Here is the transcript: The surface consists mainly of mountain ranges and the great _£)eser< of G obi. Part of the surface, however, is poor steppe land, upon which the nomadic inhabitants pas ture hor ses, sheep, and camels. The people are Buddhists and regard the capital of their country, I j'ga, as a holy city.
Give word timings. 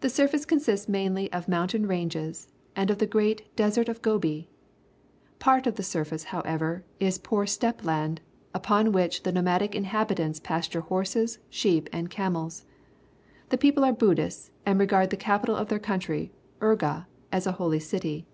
The 0.00 0.08
surface 0.08 0.46
consists 0.46 0.88
mainly 0.88 1.30
of 1.30 1.46
mountain 1.46 1.86
ranges 1.86 2.48
and 2.74 2.88
the 2.88 3.06
great 3.06 3.54
_£)eser< 3.54 3.86
of 3.86 4.00
G 4.00 4.08
obi. 4.08 4.48
Part 5.40 5.66
of 5.66 5.74
the 5.76 5.82
surface, 5.82 6.24
however, 6.32 6.84
is 6.98 7.18
poor 7.18 7.44
steppe 7.44 7.84
land, 7.84 8.22
upon 8.54 8.92
which 8.92 9.24
the 9.24 9.30
nomadic 9.30 9.74
inhabitants 9.74 10.40
pas 10.40 10.66
ture 10.66 10.80
hor 10.80 11.04
ses, 11.04 11.38
sheep, 11.50 11.90
and 11.92 12.08
camels. 12.08 12.64
The 13.50 13.58
people 13.58 13.84
are 13.84 13.92
Buddhists 13.92 14.52
and 14.64 14.80
regard 14.80 15.10
the 15.10 15.18
capital 15.20 15.54
of 15.56 15.68
their 15.68 15.78
country, 15.78 16.32
I 16.62 16.64
j'ga, 16.64 17.06
as 17.30 17.46
a 17.46 17.52
holy 17.60 17.78
city. 17.78 18.24